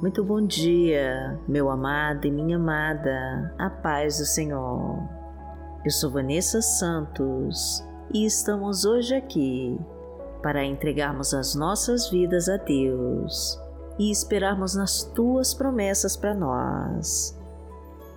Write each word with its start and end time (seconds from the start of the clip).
Muito 0.00 0.24
bom 0.24 0.40
dia, 0.40 1.38
meu 1.46 1.68
amado 1.68 2.26
e 2.26 2.30
minha 2.30 2.56
amada, 2.56 3.54
a 3.58 3.68
paz 3.68 4.16
do 4.16 4.24
Senhor. 4.24 4.98
Eu 5.84 5.90
sou 5.90 6.10
Vanessa 6.10 6.62
Santos 6.62 7.84
e 8.10 8.24
estamos 8.24 8.86
hoje 8.86 9.14
aqui 9.14 9.78
para 10.42 10.64
entregarmos 10.64 11.34
as 11.34 11.54
nossas 11.54 12.08
vidas 12.08 12.48
a 12.48 12.56
Deus 12.56 13.60
e 13.98 14.10
esperarmos 14.10 14.74
nas 14.74 15.04
tuas 15.04 15.52
promessas 15.52 16.16
para 16.16 16.32
nós. 16.32 17.38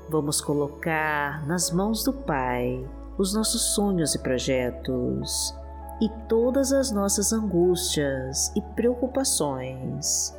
Vamos 0.10 0.40
colocar 0.40 1.46
nas 1.46 1.70
mãos 1.70 2.02
do 2.02 2.14
Pai 2.14 2.90
os 3.18 3.34
nossos 3.34 3.74
sonhos 3.76 4.16
e 4.16 4.20
projetos 4.20 5.54
e 6.02 6.08
todas 6.30 6.72
as 6.72 6.92
nossas 6.94 7.34
angústias 7.34 8.56
e 8.56 8.62
preocupações 8.74 10.34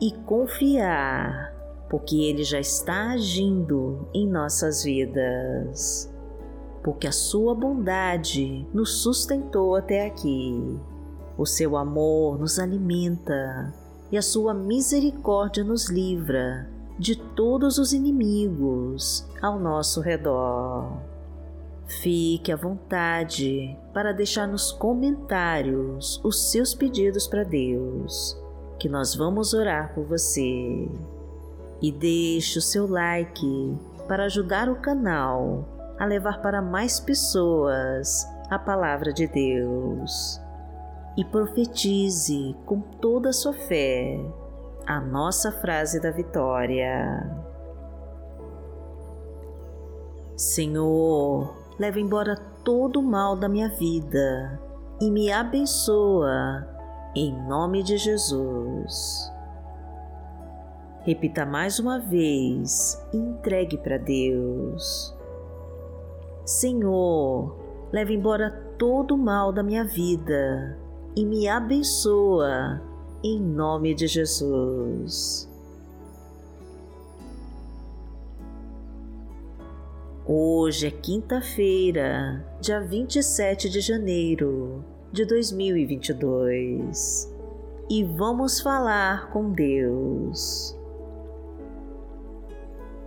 e 0.00 0.12
confiar, 0.24 1.52
porque 1.88 2.16
Ele 2.16 2.42
já 2.42 2.58
está 2.58 3.10
agindo 3.10 4.08
em 4.14 4.26
nossas 4.26 4.84
vidas. 4.84 6.10
Porque 6.82 7.06
a 7.06 7.12
Sua 7.12 7.54
bondade 7.54 8.66
nos 8.72 9.02
sustentou 9.02 9.76
até 9.76 10.06
aqui, 10.06 10.78
o 11.36 11.44
Seu 11.44 11.76
amor 11.76 12.38
nos 12.38 12.58
alimenta 12.58 13.74
e 14.10 14.16
a 14.16 14.22
Sua 14.22 14.54
misericórdia 14.54 15.62
nos 15.62 15.90
livra 15.90 16.68
de 16.98 17.16
todos 17.16 17.76
os 17.78 17.92
inimigos 17.92 19.28
ao 19.42 19.58
nosso 19.58 20.00
redor. 20.00 20.98
Fique 21.86 22.52
à 22.52 22.56
vontade 22.56 23.76
para 23.92 24.12
deixar 24.12 24.46
nos 24.46 24.70
comentários 24.70 26.20
os 26.24 26.50
seus 26.50 26.72
pedidos 26.72 27.26
para 27.26 27.42
Deus 27.42 28.40
que 28.80 28.88
nós 28.88 29.14
vamos 29.14 29.52
orar 29.52 29.94
por 29.94 30.04
você. 30.04 30.88
E 31.82 31.92
deixe 31.92 32.58
o 32.58 32.62
seu 32.62 32.88
like 32.88 33.78
para 34.08 34.24
ajudar 34.24 34.68
o 34.68 34.80
canal 34.80 35.68
a 35.98 36.06
levar 36.06 36.40
para 36.40 36.62
mais 36.62 36.98
pessoas 36.98 38.26
a 38.48 38.58
palavra 38.58 39.12
de 39.12 39.26
Deus. 39.26 40.40
E 41.16 41.24
profetize 41.24 42.56
com 42.64 42.80
toda 42.80 43.28
a 43.28 43.32
sua 43.32 43.52
fé 43.52 44.18
a 44.86 44.98
nossa 44.98 45.52
frase 45.52 46.00
da 46.00 46.10
vitória. 46.10 47.30
Senhor, 50.36 51.54
leva 51.78 52.00
embora 52.00 52.34
todo 52.64 53.00
o 53.00 53.02
mal 53.02 53.36
da 53.36 53.48
minha 53.48 53.68
vida 53.68 54.58
e 55.00 55.10
me 55.10 55.30
abençoa 55.30 56.79
em 57.14 57.32
nome 57.46 57.82
de 57.82 57.96
Jesus. 57.96 59.30
Repita 61.02 61.44
mais 61.44 61.78
uma 61.78 61.98
vez 61.98 63.00
e 63.12 63.16
entregue 63.16 63.78
para 63.78 63.98
Deus. 63.98 65.16
Senhor, 66.44 67.56
leve 67.92 68.14
embora 68.14 68.50
todo 68.78 69.14
o 69.14 69.18
mal 69.18 69.52
da 69.52 69.62
minha 69.62 69.84
vida 69.84 70.78
e 71.16 71.24
me 71.24 71.48
abençoa 71.48 72.80
em 73.24 73.40
nome 73.40 73.94
de 73.94 74.06
Jesus. 74.06 75.48
Hoje 80.26 80.86
é 80.86 80.90
quinta-feira, 80.90 82.46
dia 82.60 82.80
27 82.80 83.68
de 83.68 83.80
janeiro 83.80 84.84
de 85.12 85.24
2022 85.24 87.40
e 87.90 88.04
vamos 88.04 88.60
falar 88.60 89.30
com 89.30 89.50
Deus. 89.50 90.78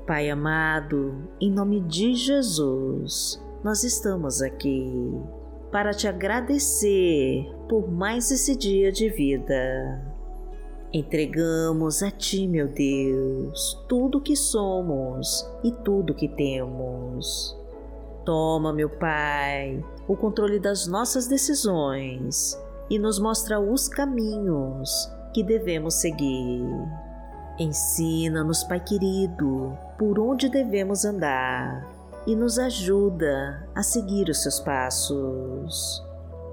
Pai 0.06 0.30
amado, 0.30 1.30
em 1.40 1.50
nome 1.50 1.80
de 1.80 2.14
Jesus, 2.14 3.42
nós 3.64 3.86
estamos 3.86 4.42
aqui 4.42 4.92
para 5.72 5.92
te 5.92 6.06
agradecer 6.06 7.50
por 7.70 7.90
mais 7.90 8.30
esse 8.32 8.56
dia 8.56 8.92
de 8.92 9.10
vida. 9.10 10.14
Entregamos 10.92 12.04
a 12.04 12.12
Ti, 12.12 12.48
meu 12.48 12.68
Deus, 12.68 13.82
tudo 13.88 14.20
que 14.20 14.36
somos 14.36 15.50
e 15.64 15.72
tudo 15.72 16.14
que 16.14 16.28
temos. 16.28 17.63
Toma, 18.26 18.74
meu 18.74 18.90
Pai, 18.90 19.84
o 20.08 20.16
controle 20.16 20.60
das 20.60 20.88
nossas 20.88 21.28
decisões 21.28 22.58
e 22.90 22.98
nos 23.00 23.20
mostra 23.20 23.60
os 23.60 23.88
caminhos 23.88 25.10
que 25.34 25.44
devemos 25.44 25.96
seguir. 25.96 26.66
Ensina-nos, 27.60 28.64
Pai 28.64 28.80
querido, 28.80 29.78
por 29.98 30.20
onde 30.20 30.50
devemos 30.50 31.06
andar 31.06 31.88
e 32.26 32.36
nos 32.36 32.58
ajuda 32.58 33.68
a 33.76 33.84
seguir 33.84 34.30
os 34.30 34.42
seus 34.42 34.60
passos. 34.60 36.04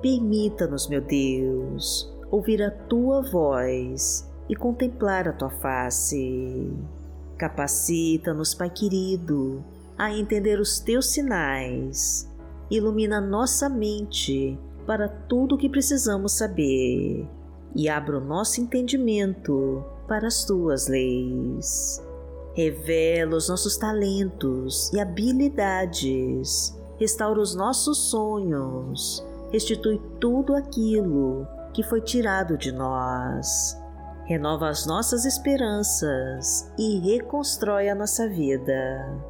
Permita-nos, 0.02 0.88
meu 0.88 1.00
Deus, 1.00 2.12
ouvir 2.30 2.62
a 2.62 2.70
tua 2.70 3.22
voz 3.22 4.28
e 4.48 4.56
contemplar 4.56 5.28
a 5.28 5.32
tua 5.32 5.50
face. 5.50 6.72
Capacita-nos, 7.38 8.54
Pai 8.54 8.68
querido, 8.68 9.64
a 10.00 10.16
entender 10.16 10.58
os 10.58 10.80
teus 10.80 11.10
sinais. 11.10 12.26
Ilumina 12.70 13.20
nossa 13.20 13.68
mente 13.68 14.58
para 14.86 15.06
tudo 15.06 15.56
o 15.56 15.58
que 15.58 15.68
precisamos 15.68 16.32
saber 16.32 17.28
e 17.76 17.86
abra 17.86 18.16
o 18.16 18.24
nosso 18.24 18.62
entendimento 18.62 19.84
para 20.08 20.26
as 20.26 20.42
tuas 20.46 20.88
leis. 20.88 22.02
Revela 22.54 23.36
os 23.36 23.50
nossos 23.50 23.76
talentos 23.76 24.90
e 24.94 24.98
habilidades, 24.98 26.74
restaura 26.98 27.38
os 27.38 27.54
nossos 27.54 28.10
sonhos, 28.10 29.22
restitui 29.52 30.00
tudo 30.18 30.54
aquilo 30.54 31.46
que 31.74 31.82
foi 31.82 32.00
tirado 32.00 32.56
de 32.56 32.72
nós. 32.72 33.78
Renova 34.24 34.70
as 34.70 34.86
nossas 34.86 35.26
esperanças 35.26 36.72
e 36.78 37.00
reconstrói 37.00 37.90
a 37.90 37.94
nossa 37.94 38.26
vida 38.26 39.29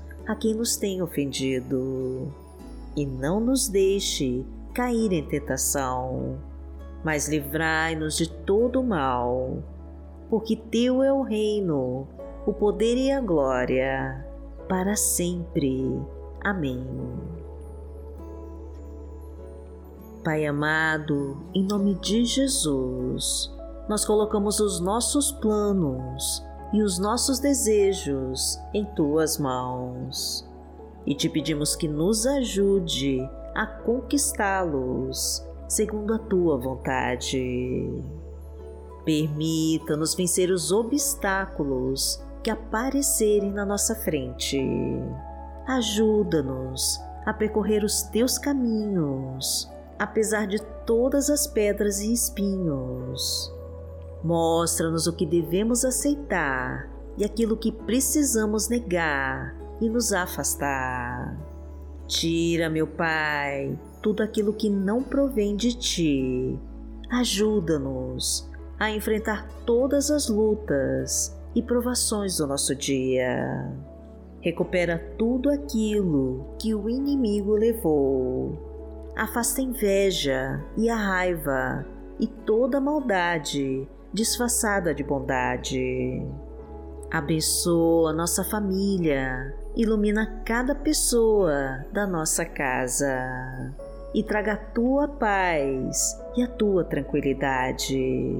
a 0.27 0.35
quem 0.35 0.53
nos 0.53 0.75
tem 0.75 1.01
ofendido. 1.01 2.31
E 2.95 3.05
não 3.05 3.39
nos 3.39 3.67
deixe 3.67 4.45
cair 4.73 5.11
em 5.13 5.25
tentação, 5.25 6.37
mas 7.03 7.27
livrai-nos 7.27 8.17
de 8.17 8.29
todo 8.29 8.83
mal, 8.83 9.57
porque 10.29 10.55
Teu 10.55 11.01
é 11.01 11.11
o 11.11 11.21
reino, 11.21 12.07
o 12.45 12.53
poder 12.53 12.97
e 12.97 13.11
a 13.11 13.21
glória, 13.21 14.25
para 14.67 14.95
sempre. 14.95 15.99
Amém. 16.43 16.85
Pai 20.23 20.45
amado, 20.45 21.37
em 21.53 21.65
nome 21.65 21.95
de 21.95 22.25
Jesus, 22.25 23.51
nós 23.89 24.05
colocamos 24.05 24.59
os 24.59 24.79
nossos 24.79 25.31
planos 25.31 26.43
e 26.73 26.81
os 26.81 26.97
nossos 26.97 27.39
desejos 27.39 28.59
em 28.73 28.85
tuas 28.85 29.37
mãos. 29.37 30.47
E 31.05 31.15
te 31.15 31.27
pedimos 31.27 31.75
que 31.75 31.87
nos 31.87 32.25
ajude 32.25 33.19
a 33.55 33.65
conquistá-los 33.65 35.45
segundo 35.67 36.13
a 36.13 36.19
tua 36.19 36.57
vontade. 36.57 38.03
Permita-nos 39.03 40.13
vencer 40.13 40.51
os 40.51 40.71
obstáculos 40.71 42.23
que 42.43 42.49
aparecerem 42.49 43.51
na 43.51 43.65
nossa 43.65 43.95
frente. 43.95 44.59
Ajuda-nos 45.67 46.99
a 47.25 47.33
percorrer 47.33 47.83
os 47.83 48.03
teus 48.03 48.37
caminhos, 48.37 49.71
apesar 49.97 50.47
de 50.47 50.61
todas 50.85 51.29
as 51.29 51.47
pedras 51.47 51.99
e 51.99 52.13
espinhos 52.13 53.51
Mostra-nos 54.23 55.07
o 55.07 55.13
que 55.13 55.25
devemos 55.25 55.83
aceitar 55.83 56.89
e 57.17 57.25
aquilo 57.25 57.57
que 57.57 57.71
precisamos 57.71 58.69
negar 58.69 59.55
e 59.81 59.89
nos 59.89 60.13
afastar. 60.13 61.37
Tira, 62.07 62.69
meu 62.69 62.85
Pai, 62.85 63.77
tudo 64.01 64.21
aquilo 64.21 64.53
que 64.53 64.69
não 64.69 65.01
provém 65.01 65.55
de 65.55 65.73
ti. 65.73 66.59
Ajuda-nos 67.09 68.49
a 68.79 68.91
enfrentar 68.91 69.47
todas 69.65 70.11
as 70.11 70.27
lutas 70.29 71.35
e 71.55 71.61
provações 71.61 72.37
do 72.37 72.47
nosso 72.47 72.75
dia. 72.75 73.73
Recupera 74.39 74.97
tudo 75.17 75.49
aquilo 75.49 76.55
que 76.59 76.73
o 76.73 76.89
inimigo 76.89 77.53
levou. 77.53 79.11
Afasta 79.15 79.61
a 79.61 79.63
inveja 79.63 80.63
e 80.77 80.89
a 80.89 80.95
raiva 80.95 81.85
e 82.19 82.27
toda 82.27 82.77
a 82.77 82.81
maldade 82.81 83.87
disfarçada 84.13 84.93
de 84.93 85.03
bondade. 85.03 86.25
Abençoa 87.11 88.13
nossa 88.13 88.43
família, 88.43 89.53
ilumina 89.75 90.41
cada 90.45 90.73
pessoa 90.73 91.85
da 91.91 92.07
nossa 92.07 92.45
casa 92.45 93.73
e 94.13 94.23
traga 94.23 94.53
a 94.53 94.57
tua 94.57 95.07
paz 95.07 96.17
e 96.35 96.43
a 96.43 96.47
tua 96.47 96.83
tranquilidade. 96.83 98.35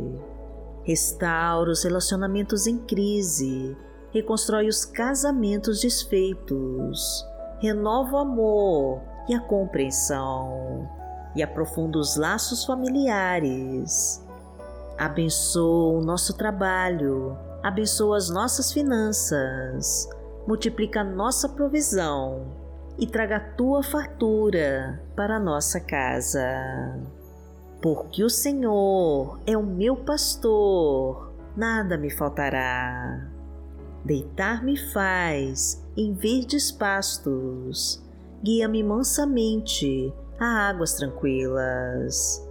Restaura 0.84 1.72
os 1.72 1.84
relacionamentos 1.84 2.66
em 2.66 2.78
crise, 2.78 3.76
reconstrói 4.12 4.68
os 4.68 4.84
casamentos 4.84 5.82
desfeitos, 5.82 7.26
renova 7.60 8.16
o 8.16 8.20
amor 8.20 9.02
e 9.30 9.34
a 9.36 9.40
compreensão 9.40 10.90
e 11.36 11.44
aprofunda 11.44 11.98
os 11.98 12.18
laços 12.18 12.66
familiares. 12.66 14.26
Abençoa 15.02 15.98
o 15.98 16.06
nosso 16.06 16.38
trabalho, 16.38 17.36
abençoa 17.64 18.18
as 18.18 18.30
nossas 18.30 18.72
finanças, 18.72 20.08
multiplica 20.46 21.02
a 21.02 21.04
nossa 21.04 21.50
provisão 21.50 22.46
e 23.00 23.08
traga 23.08 23.38
a 23.38 23.40
tua 23.40 23.82
fartura 23.82 25.02
para 25.16 25.38
a 25.38 25.40
nossa 25.40 25.80
casa. 25.80 26.46
Porque 27.82 28.24
o 28.24 28.30
Senhor 28.30 29.40
é 29.48 29.58
o 29.58 29.64
meu 29.64 29.96
pastor, 29.96 31.34
nada 31.58 31.98
me 31.98 32.12
faltará. 32.12 33.28
Deitar-me 34.06 34.78
faz 34.78 35.84
em 35.98 36.14
verdes 36.14 36.72
pastos, 36.72 38.08
guia-me 38.44 38.84
mansamente 38.84 40.14
a 40.40 40.70
águas 40.70 40.94
tranquilas. 40.94 42.51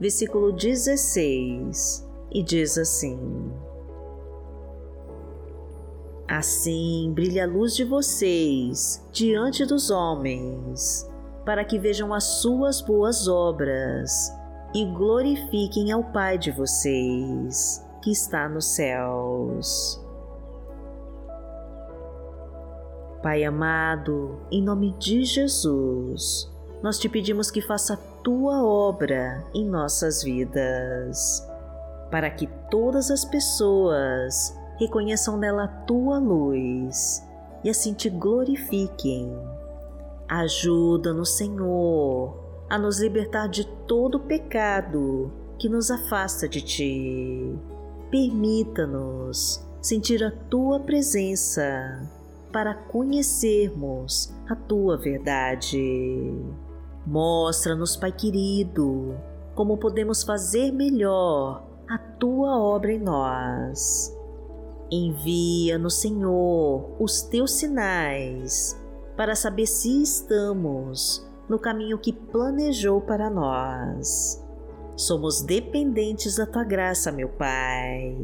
versículo 0.00 0.50
16, 0.50 2.08
e 2.32 2.42
diz 2.42 2.78
assim: 2.78 3.52
Assim 6.26 7.12
brilha 7.14 7.44
a 7.44 7.46
luz 7.46 7.76
de 7.76 7.84
vocês 7.84 9.06
diante 9.12 9.66
dos 9.66 9.90
homens, 9.90 11.06
para 11.44 11.64
que 11.64 11.78
vejam 11.78 12.14
as 12.14 12.24
suas 12.24 12.80
boas 12.80 13.28
obras 13.28 14.32
e 14.74 14.86
glorifiquem 14.86 15.92
ao 15.92 16.02
Pai 16.02 16.38
de 16.38 16.50
vocês, 16.50 17.84
que 18.00 18.10
está 18.10 18.48
nos 18.48 18.66
céus. 18.74 20.00
Pai 23.22 23.44
amado, 23.44 24.40
em 24.50 24.62
nome 24.62 24.94
de 24.98 25.24
Jesus, 25.24 26.50
nós 26.82 26.98
te 26.98 27.06
pedimos 27.06 27.50
que 27.50 27.60
faça 27.60 27.98
tua 28.22 28.62
obra 28.62 29.44
em 29.54 29.64
nossas 29.64 30.22
vidas, 30.22 31.46
para 32.10 32.30
que 32.30 32.46
todas 32.70 33.10
as 33.10 33.24
pessoas 33.24 34.56
reconheçam 34.78 35.36
nela 35.36 35.64
a 35.64 35.68
tua 35.68 36.18
luz 36.18 37.22
e 37.62 37.70
assim 37.70 37.92
te 37.92 38.08
glorifiquem. 38.08 39.30
Ajuda-nos, 40.28 41.36
Senhor, 41.36 42.64
a 42.68 42.78
nos 42.78 43.00
libertar 43.00 43.48
de 43.48 43.66
todo 43.86 44.20
pecado 44.20 45.32
que 45.58 45.68
nos 45.68 45.90
afasta 45.90 46.48
de 46.48 46.62
ti. 46.62 47.58
Permita-nos 48.10 49.66
sentir 49.80 50.22
a 50.24 50.30
tua 50.30 50.80
presença 50.80 52.00
para 52.52 52.74
conhecermos 52.74 54.34
a 54.48 54.54
tua 54.54 54.96
verdade. 54.96 56.32
Mostra-nos, 57.06 57.96
Pai 57.96 58.12
querido, 58.12 59.16
como 59.54 59.78
podemos 59.78 60.22
fazer 60.22 60.72
melhor 60.72 61.64
a 61.88 61.98
tua 61.98 62.58
obra 62.58 62.92
em 62.92 62.98
nós 62.98 64.14
Envia-nos, 64.92 66.00
Senhor, 66.00 66.96
os 66.98 67.22
teus 67.22 67.52
sinais 67.52 68.76
para 69.16 69.36
saber 69.36 69.66
se 69.66 70.02
estamos 70.02 71.24
no 71.48 71.60
caminho 71.60 71.96
que 71.96 72.12
planejou 72.12 73.00
para 73.00 73.30
nós. 73.30 74.44
Somos 74.96 75.42
dependentes 75.42 76.36
da 76.36 76.44
tua 76.44 76.64
graça, 76.64 77.12
meu 77.12 77.28
Pai, 77.28 78.16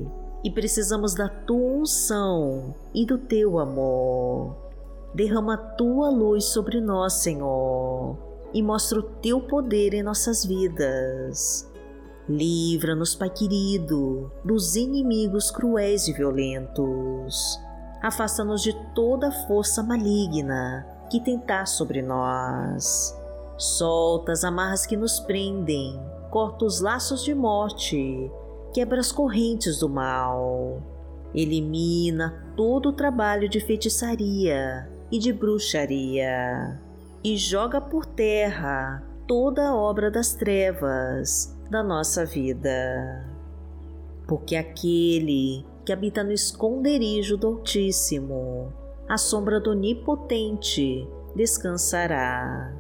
e 0.42 0.50
precisamos 0.50 1.14
da 1.14 1.28
tua 1.28 1.82
unção 1.82 2.74
e 2.92 3.06
do 3.06 3.16
teu 3.16 3.60
amor. 3.60 4.56
Derrama 5.14 5.54
a 5.54 5.56
tua 5.76 6.10
luz 6.10 6.46
sobre 6.46 6.80
nós, 6.80 7.12
Senhor, 7.12 8.18
e 8.56 8.62
mostra 8.62 8.98
o 8.98 9.02
teu 9.02 9.40
poder 9.40 9.92
em 9.92 10.02
nossas 10.02 10.44
vidas 10.44 11.70
Livra-nos, 12.28 13.14
Pai 13.14 13.30
querido, 13.30 14.32
dos 14.44 14.74
inimigos 14.74 15.48
cruéis 15.48 16.08
e 16.08 16.12
violentos. 16.12 17.60
Afasta-nos 18.02 18.62
de 18.62 18.72
toda 18.96 19.30
força 19.46 19.80
maligna 19.80 20.84
que 21.08 21.20
tentar 21.20 21.66
sobre 21.66 22.02
nós. 22.02 23.16
Solta 23.56 24.32
as 24.32 24.42
amarras 24.42 24.84
que 24.84 24.96
nos 24.96 25.20
prendem, 25.20 26.00
corta 26.28 26.64
os 26.64 26.80
laços 26.80 27.22
de 27.22 27.32
morte, 27.32 28.28
quebra 28.74 28.98
as 28.98 29.12
correntes 29.12 29.78
do 29.78 29.88
mal. 29.88 30.82
Elimina 31.32 32.52
todo 32.56 32.88
o 32.88 32.92
trabalho 32.92 33.48
de 33.48 33.60
feitiçaria 33.60 34.90
e 35.12 35.18
de 35.20 35.32
bruxaria 35.32 36.85
e 37.26 37.36
joga 37.36 37.80
por 37.80 38.06
terra 38.06 39.02
toda 39.26 39.70
a 39.70 39.74
obra 39.74 40.12
das 40.12 40.34
trevas 40.34 41.58
da 41.68 41.82
nossa 41.82 42.24
vida. 42.24 43.28
Porque 44.28 44.54
aquele 44.54 45.66
que 45.84 45.92
habita 45.92 46.22
no 46.22 46.30
esconderijo 46.30 47.36
do 47.36 47.48
Altíssimo, 47.48 48.72
à 49.08 49.18
sombra 49.18 49.58
do 49.58 49.72
Onipotente, 49.72 51.04
descansará. 51.34 52.72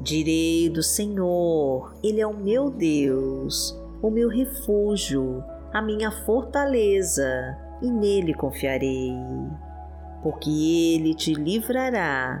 Direi 0.00 0.68
do 0.68 0.84
Senhor, 0.84 1.92
Ele 2.00 2.20
é 2.20 2.26
o 2.28 2.36
meu 2.36 2.70
Deus, 2.70 3.76
o 4.00 4.08
meu 4.08 4.28
refúgio, 4.28 5.42
a 5.72 5.82
minha 5.82 6.12
fortaleza, 6.12 7.58
e 7.82 7.90
nele 7.90 8.34
confiarei. 8.34 9.16
Porque 10.22 10.48
Ele 10.94 11.12
te 11.12 11.34
livrará 11.34 12.40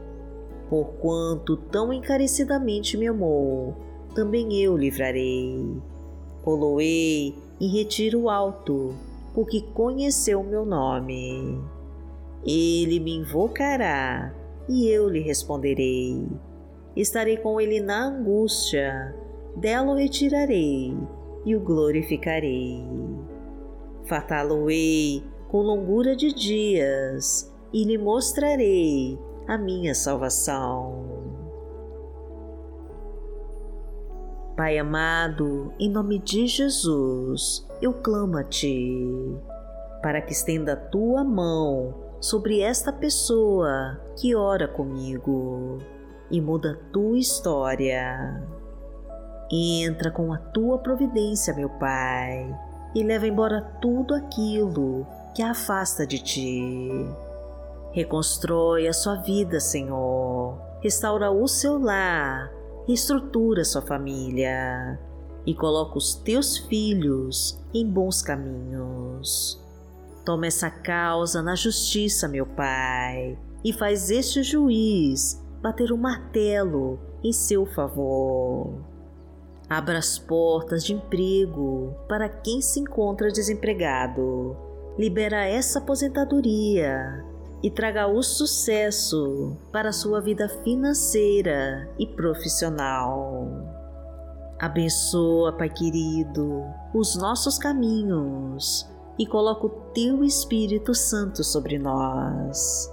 Porquanto 0.71 1.57
tão 1.57 1.91
encarecidamente 1.91 2.95
me 2.95 3.05
amou, 3.05 3.75
também 4.15 4.53
eu 4.63 4.77
livrarei. 4.77 5.69
Poloei 6.45 7.35
em 7.59 7.67
retiro 7.67 8.29
alto, 8.29 8.95
porque 9.33 9.63
conheceu 9.73 10.41
meu 10.41 10.65
nome. 10.65 11.61
Ele 12.45 13.01
me 13.01 13.17
invocará 13.17 14.33
e 14.69 14.87
eu 14.87 15.09
lhe 15.09 15.19
responderei. 15.19 16.25
Estarei 16.95 17.35
com 17.35 17.59
ele 17.59 17.81
na 17.81 18.05
angústia, 18.05 19.13
dela 19.57 19.91
o 19.91 19.95
retirarei 19.95 20.95
e 21.45 21.53
o 21.53 21.59
glorificarei. 21.59 22.81
Fartá-lo-ei 24.05 25.21
com 25.49 25.63
longura 25.63 26.15
de 26.15 26.33
dias 26.33 27.53
e 27.73 27.83
lhe 27.83 27.97
mostrarei 27.97 29.19
a 29.47 29.57
minha 29.57 29.93
salvação. 29.93 31.21
Pai 34.55 34.77
amado, 34.77 35.73
em 35.79 35.89
nome 35.89 36.19
de 36.19 36.45
Jesus, 36.45 37.67
eu 37.81 37.93
clamo 37.93 38.37
a 38.37 38.43
Ti, 38.43 39.35
para 40.01 40.21
que 40.21 40.33
estenda 40.33 40.73
a 40.73 40.75
Tua 40.75 41.23
mão 41.23 41.95
sobre 42.19 42.59
esta 42.61 42.93
pessoa 42.93 43.99
que 44.15 44.35
ora 44.35 44.67
comigo 44.67 45.79
e 46.29 46.39
muda 46.39 46.73
a 46.73 46.91
Tua 46.91 47.17
história. 47.17 48.45
Entra 49.51 50.11
com 50.11 50.31
a 50.31 50.37
Tua 50.37 50.77
providência, 50.77 51.55
meu 51.55 51.69
Pai, 51.69 52.55
e 52.93 53.03
leva 53.03 53.27
embora 53.27 53.61
tudo 53.81 54.13
aquilo 54.13 55.07
que 55.33 55.41
a 55.41 55.51
afasta 55.51 56.05
de 56.05 56.19
Ti. 56.19 57.30
Reconstrói 57.93 58.87
a 58.87 58.93
sua 58.93 59.15
vida, 59.15 59.59
Senhor. 59.59 60.57
Restaura 60.81 61.29
o 61.29 61.47
seu 61.47 61.77
lar 61.77 62.61
reestrutura 62.87 63.63
sua 63.63 63.81
família 63.81 64.99
e 65.45 65.53
coloca 65.53 65.97
os 65.97 66.13
teus 66.13 66.57
filhos 66.57 67.59
em 67.73 67.87
bons 67.87 68.21
caminhos. 68.21 69.59
Toma 70.25 70.47
essa 70.47 70.69
causa 70.69 71.41
na 71.41 71.55
justiça, 71.55 72.27
meu 72.27 72.45
Pai, 72.45 73.37
e 73.63 73.73
faz 73.73 74.09
este 74.09 74.43
juiz 74.43 75.41
bater 75.61 75.91
o 75.91 75.95
um 75.95 75.97
martelo 75.97 76.99
em 77.23 77.31
seu 77.31 77.65
favor. 77.65 78.73
Abra 79.69 79.97
as 79.97 80.19
portas 80.19 80.83
de 80.83 80.93
emprego 80.93 81.95
para 82.07 82.27
quem 82.27 82.61
se 82.61 82.79
encontra 82.79 83.31
desempregado. 83.31 84.55
Libera 84.97 85.45
essa 85.45 85.79
aposentadoria 85.79 87.30
e 87.63 87.69
traga 87.69 88.07
o 88.07 88.21
sucesso 88.23 89.55
para 89.71 89.89
a 89.89 89.93
sua 89.93 90.19
vida 90.19 90.49
financeira 90.63 91.89
e 91.99 92.07
profissional. 92.07 93.47
Abençoa, 94.59 95.53
Pai 95.53 95.69
querido, 95.69 96.63
os 96.93 97.15
nossos 97.15 97.57
caminhos 97.57 98.87
e 99.17 99.25
coloca 99.25 99.65
o 99.65 99.69
teu 99.93 100.23
Espírito 100.23 100.93
Santo 100.93 101.43
sobre 101.43 101.77
nós. 101.77 102.91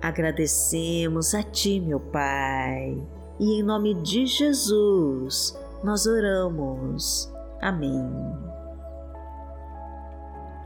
Agradecemos 0.00 1.34
a 1.34 1.42
Ti, 1.42 1.80
meu 1.80 2.00
Pai, 2.00 2.96
e 3.38 3.60
em 3.60 3.62
nome 3.62 3.94
de 4.02 4.26
Jesus 4.26 5.58
nós 5.82 6.06
oramos. 6.06 7.32
Amém. 7.60 8.45